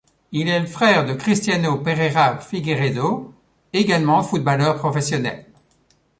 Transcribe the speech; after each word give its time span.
Il 0.31 0.47
est 0.49 0.59
le 0.59 0.65
frère 0.65 1.05
de 1.05 1.13
Cristiano 1.13 1.77
Pereira 1.77 2.39
Figueiredo, 2.39 3.31
également 3.71 4.23
footballeur 4.23 4.75
professionnel. 4.77 5.45